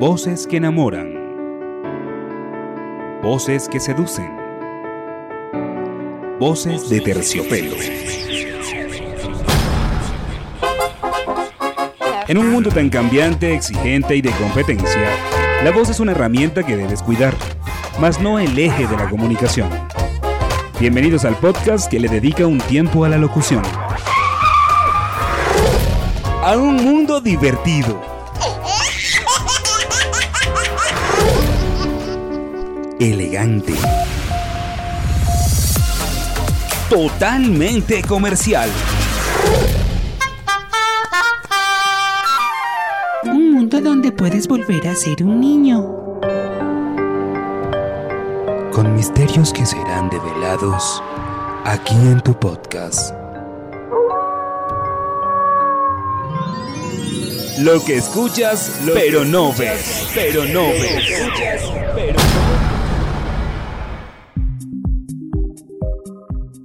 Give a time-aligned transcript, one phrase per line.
[0.00, 1.12] Voces que enamoran.
[3.22, 4.34] Voces que seducen.
[6.38, 7.76] Voces de terciopelo.
[12.28, 15.10] En un mundo tan cambiante, exigente y de competencia,
[15.62, 17.34] la voz es una herramienta que debes cuidar,
[18.00, 19.68] mas no el eje de la comunicación.
[20.80, 23.62] Bienvenidos al podcast que le dedica un tiempo a la locución.
[26.42, 28.09] A un mundo divertido
[33.00, 33.72] elegante.
[36.90, 38.70] Totalmente comercial.
[43.24, 45.80] Un mundo donde puedes volver a ser un niño.
[48.72, 51.02] Con misterios que serán develados
[51.64, 53.14] aquí en tu podcast.
[57.60, 60.08] Lo que escuchas, pero no ves.
[60.14, 61.04] Pero no ves.
[61.94, 62.79] pero no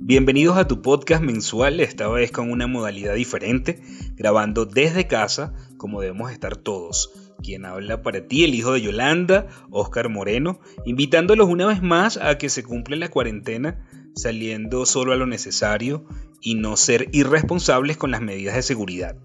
[0.08, 3.82] Bienvenidos a tu podcast mensual, esta vez con una modalidad diferente,
[4.16, 7.34] grabando desde casa, como debemos estar todos.
[7.42, 12.38] Quien habla para ti, el hijo de Yolanda, Oscar Moreno, invitándolos una vez más a
[12.38, 16.06] que se cumpla la cuarentena, saliendo solo a lo necesario
[16.40, 19.18] y no ser irresponsables con las medidas de seguridad.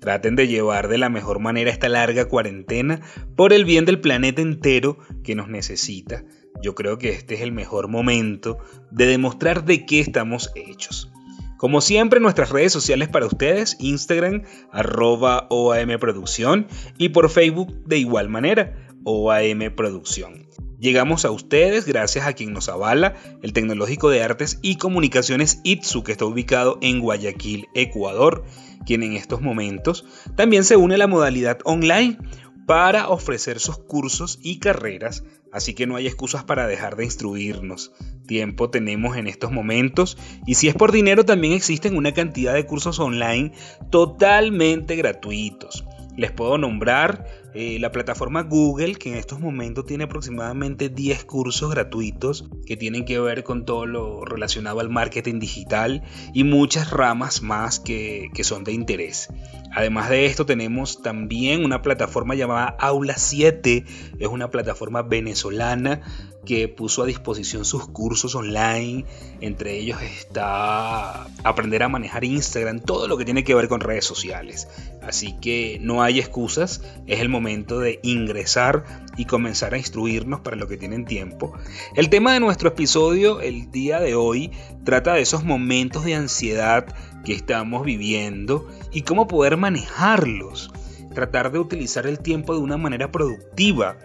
[0.00, 3.02] Traten de llevar de la mejor manera esta larga cuarentena
[3.36, 6.24] por el bien del planeta entero que nos necesita
[6.62, 8.58] yo creo que este es el mejor momento
[8.90, 11.10] de demostrar de qué estamos hechos.
[11.56, 16.66] Como siempre, nuestras redes sociales para ustedes, Instagram, arroba OAM Producción
[16.98, 20.48] y por Facebook de igual manera, OAM Producción.
[20.78, 26.02] Llegamos a ustedes gracias a quien nos avala, el Tecnológico de Artes y Comunicaciones ITSU,
[26.02, 28.44] que está ubicado en Guayaquil, Ecuador,
[28.84, 30.04] quien en estos momentos
[30.36, 32.18] también se une a la modalidad online
[32.66, 37.92] para ofrecer sus cursos y carreras, así que no hay excusas para dejar de instruirnos.
[38.26, 40.16] Tiempo tenemos en estos momentos
[40.46, 43.52] y si es por dinero también existen una cantidad de cursos online
[43.90, 45.84] totalmente gratuitos.
[46.16, 51.70] Les puedo nombrar eh, la plataforma Google, que en estos momentos tiene aproximadamente 10 cursos
[51.70, 57.42] gratuitos que tienen que ver con todo lo relacionado al marketing digital y muchas ramas
[57.42, 59.28] más que, que son de interés.
[59.72, 63.84] Además de esto tenemos también una plataforma llamada Aula 7,
[64.18, 66.00] es una plataforma venezolana
[66.44, 69.04] que puso a disposición sus cursos online,
[69.40, 74.04] entre ellos está aprender a manejar Instagram, todo lo que tiene que ver con redes
[74.04, 74.68] sociales.
[75.02, 78.84] Así que no hay excusas, es el momento de ingresar
[79.18, 81.52] y comenzar a instruirnos para lo que tienen tiempo.
[81.94, 84.50] El tema de nuestro episodio el día de hoy
[84.84, 86.86] trata de esos momentos de ansiedad
[87.22, 90.70] que estamos viviendo y cómo poder manejarlos.
[91.14, 93.98] Tratar de utilizar el tiempo de una manera productiva.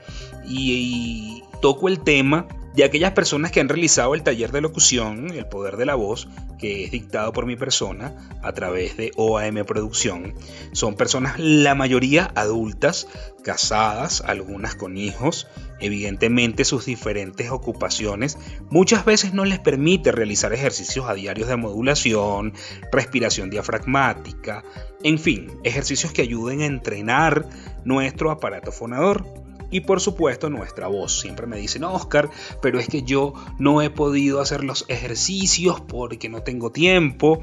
[0.45, 2.47] Y, toco el tema
[2.79, 6.29] de aquellas personas que han realizado el taller de locución, El Poder de la Voz,
[6.57, 10.33] que es dictado por mi persona a través de OAM Producción.
[10.71, 13.09] Son personas, la mayoría adultas,
[13.43, 15.45] casadas, algunas con hijos.
[15.81, 18.37] Evidentemente sus diferentes ocupaciones
[18.69, 22.53] muchas veces no les permite realizar ejercicios a diarios de modulación,
[22.93, 24.63] respiración diafragmática,
[25.03, 27.45] en fin, ejercicios que ayuden a entrenar
[27.83, 31.19] nuestro aparato fonador y por supuesto nuestra voz.
[31.19, 32.29] Siempre me dicen, Oscar,
[32.61, 37.41] pero es que yo no he podido hacer los ejercicios porque no tengo tiempo.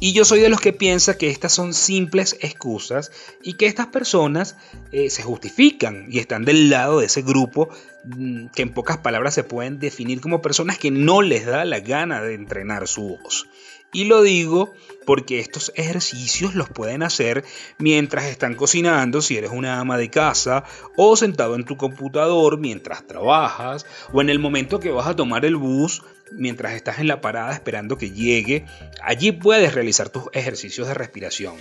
[0.00, 3.88] Y yo soy de los que piensa que estas son simples excusas y que estas
[3.88, 4.56] personas
[4.92, 7.68] eh, se justifican y están del lado de ese grupo
[8.04, 11.80] mm, que en pocas palabras se pueden definir como personas que no les da la
[11.80, 13.46] gana de entrenar su voz.
[13.92, 14.72] Y lo digo
[15.06, 17.44] porque estos ejercicios los pueden hacer
[17.78, 20.64] mientras están cocinando, si eres una ama de casa,
[20.96, 25.44] o sentado en tu computador mientras trabajas, o en el momento que vas a tomar
[25.44, 26.02] el bus
[26.32, 28.66] mientras estás en la parada esperando que llegue.
[29.02, 31.54] Allí puedes realizar tus ejercicios de respiración.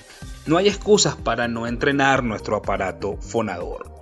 [0.45, 3.95] No hay excusas para no entrenar nuestro aparato fonador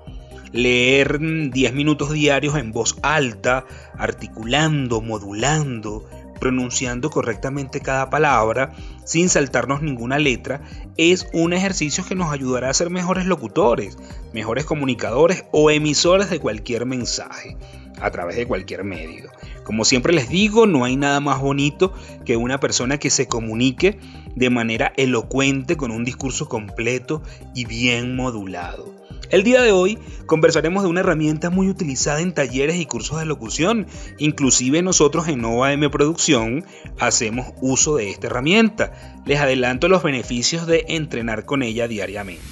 [0.53, 3.65] leer 10 minutos diarios en voz alta,
[3.97, 6.07] articulando, modulando,
[6.43, 8.73] pronunciando correctamente cada palabra,
[9.05, 10.59] sin saltarnos ninguna letra,
[10.97, 13.97] es un ejercicio que nos ayudará a ser mejores locutores,
[14.33, 17.55] mejores comunicadores o emisores de cualquier mensaje
[18.01, 19.31] a través de cualquier medio.
[19.63, 21.93] Como siempre les digo, no hay nada más bonito
[22.25, 23.97] que una persona que se comunique
[24.35, 27.23] de manera elocuente con un discurso completo
[27.55, 29.02] y bien modulado.
[29.29, 33.25] El día de hoy conversaremos de una herramienta muy utilizada en talleres y cursos de
[33.25, 33.87] locución.
[34.19, 36.65] Inclusive nosotros en OAM Producción
[36.99, 39.21] hacemos uso de esta herramienta.
[39.25, 42.43] Les adelanto los beneficios de entrenar con ella diariamente.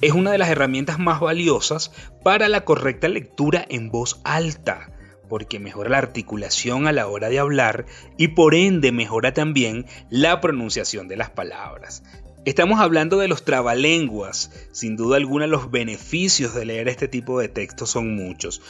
[0.00, 1.90] es una de las herramientas más valiosas
[2.22, 4.92] para la correcta lectura en voz alta
[5.28, 7.84] porque mejora la articulación a la hora de hablar
[8.16, 12.02] y por ende mejora también la pronunciación de las palabras.
[12.48, 14.50] Estamos hablando de los trabalenguas.
[14.72, 18.62] Sin duda alguna los beneficios de leer este tipo de textos son muchos.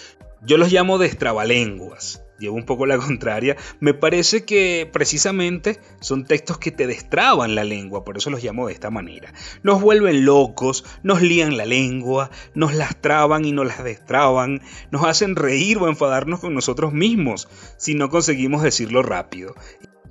[0.45, 2.25] Yo los llamo destrabalenguas.
[2.41, 3.57] Llevo un poco la contraria.
[3.79, 8.67] Me parece que precisamente son textos que te destraban la lengua, por eso los llamo
[8.67, 9.33] de esta manera.
[9.63, 14.61] Nos vuelven locos, nos lían la lengua, nos las traban y nos las destraban,
[14.91, 19.55] nos hacen reír o enfadarnos con nosotros mismos si no conseguimos decirlo rápido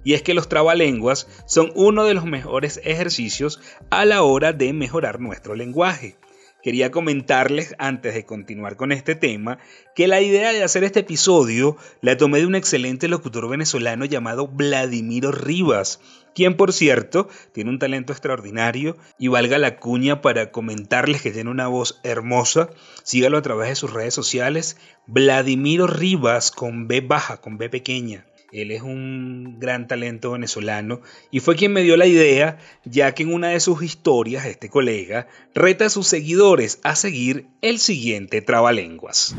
[0.08, 3.60] y es que los trabalenguas son uno de los mejores ejercicios
[3.90, 6.16] a la hora de mejorar nuestro lenguaje.
[6.64, 9.58] Quería comentarles antes de continuar con este tema
[9.96, 14.48] que la idea de hacer este episodio la tomé de un excelente locutor venezolano llamado
[14.48, 16.00] Vladimiro Rivas,
[16.34, 21.50] quien por cierto tiene un talento extraordinario y valga la cuña para comentarles que tiene
[21.50, 22.70] una voz hermosa.
[23.04, 28.26] Sígalo a través de sus redes sociales, Vladimiro Rivas con B baja, con B pequeña.
[28.52, 31.02] Él es un gran talento venezolano
[31.32, 34.70] y fue quien me dio la idea, ya que en una de sus historias, este
[34.70, 39.36] colega, reta a sus seguidores a seguir el siguiente trabalenguas.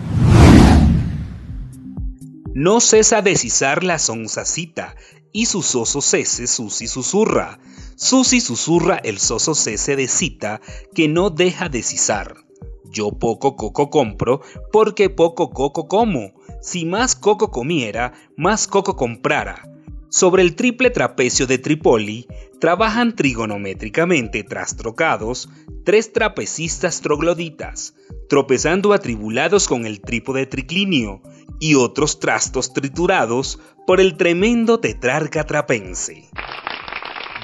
[2.52, 4.94] No cesa de cisar la sonzacita
[5.32, 7.60] y su soso cese Susi susurra.
[7.96, 10.60] Susi susurra el soso cese de cita
[10.94, 12.47] que no deja de cisar.
[12.90, 14.40] Yo poco coco compro
[14.72, 19.62] porque poco coco como si más coco comiera, más coco comprara.
[20.10, 22.26] Sobre el triple trapecio de Tripoli
[22.60, 25.50] trabajan trigonométricamente trastrocados
[25.84, 27.94] tres trapecistas trogloditas,
[28.28, 31.22] tropezando atribulados con el trípode triclinio
[31.60, 36.28] y otros trastos triturados por el tremendo tetrarca trapense.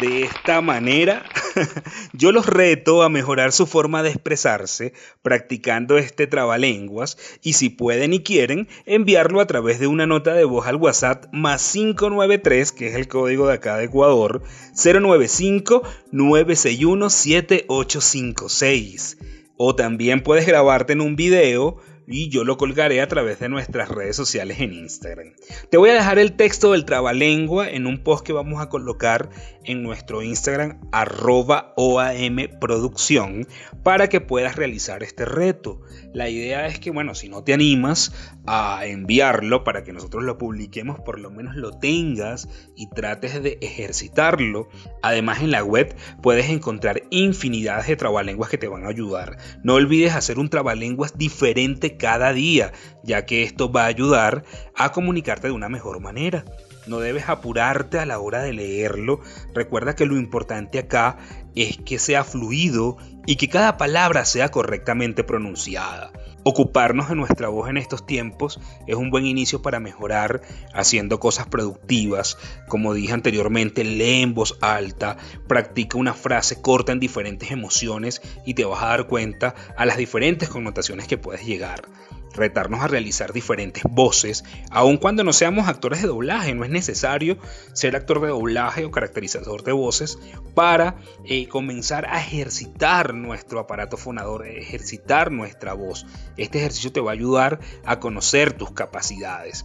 [0.01, 1.25] De esta manera,
[2.13, 4.93] yo los reto a mejorar su forma de expresarse
[5.23, 10.43] practicando este trabalenguas y si pueden y quieren, enviarlo a través de una nota de
[10.45, 14.43] voz al WhatsApp más 593, que es el código de acá de Ecuador,
[14.75, 19.19] 095 961 7856.
[19.57, 23.89] O también puedes grabarte en un video y yo lo colgaré a través de nuestras
[23.89, 25.33] redes sociales en Instagram.
[25.71, 29.31] Te voy a dejar el texto del trabalengua en un post que vamos a colocar
[29.65, 33.47] en nuestro Instagram arroba OAM Producción
[33.83, 35.81] para que puedas realizar este reto.
[36.13, 38.13] La idea es que, bueno, si no te animas
[38.47, 43.59] a enviarlo para que nosotros lo publiquemos, por lo menos lo tengas y trates de
[43.61, 44.69] ejercitarlo.
[45.03, 49.39] Además, en la web puedes encontrar infinidades de trabalenguas que te van a ayudar.
[49.63, 54.45] No olvides hacer un trabalenguas diferente cada día, ya que esto va a ayudar
[54.77, 56.45] a comunicarte de una mejor manera.
[56.87, 59.21] No debes apurarte a la hora de leerlo.
[59.55, 61.17] Recuerda que lo importante acá
[61.55, 66.13] es que sea fluido y que cada palabra sea correctamente pronunciada.
[66.47, 70.43] Ocuparnos de nuestra voz en estos tiempos es un buen inicio para mejorar
[70.75, 72.37] haciendo cosas productivas.
[72.69, 75.17] Como dije anteriormente, lee en voz alta,
[75.49, 79.97] practica una frase corta en diferentes emociones y te vas a dar cuenta a las
[79.97, 81.85] diferentes connotaciones que puedes llegar
[82.35, 86.55] retarnos a realizar diferentes voces, aun cuando no seamos actores de doblaje.
[86.55, 87.39] No es necesario
[87.73, 90.19] ser actor de doblaje o caracterizador de voces
[90.55, 96.07] para eh, comenzar a ejercitar nuestro aparato fonador, ejercitar nuestra voz.
[96.37, 99.65] Este ejercicio te va a ayudar a conocer tus capacidades.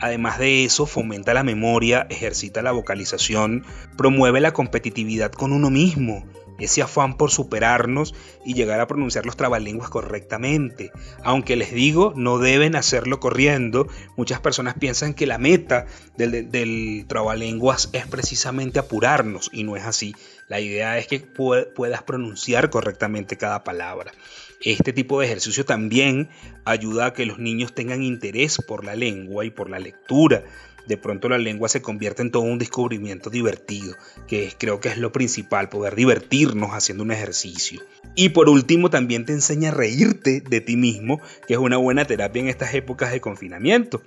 [0.00, 3.64] Además de eso, fomenta la memoria, ejercita la vocalización,
[3.96, 6.24] promueve la competitividad con uno mismo
[6.58, 10.92] ese afán por superarnos y llegar a pronunciar los trabalenguas correctamente.
[11.22, 13.88] Aunque les digo, no deben hacerlo corriendo.
[14.16, 20.14] Muchas personas piensan que la meta del, trabalenguas es precisamente apurarnos y no es así.
[20.48, 24.12] La idea es que puedas pronunciar correctamente cada palabra.
[24.60, 26.28] Este tipo de ejercicio también
[26.64, 30.44] ayuda a que los niños tengan interés por la lengua y por la lectura
[30.86, 33.94] de pronto la lengua se convierte en todo un descubrimiento divertido,
[34.26, 37.82] que creo que es lo principal, poder divertirnos haciendo un ejercicio.
[38.14, 42.04] Y por último también te enseña a reírte de ti mismo, que es una buena
[42.04, 44.02] terapia en estas épocas de confinamiento.